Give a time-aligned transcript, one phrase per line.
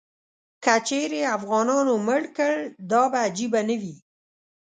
[0.63, 2.55] که چیرې افغانانو مړ کړ،
[2.91, 3.95] دا به عجیبه نه وي.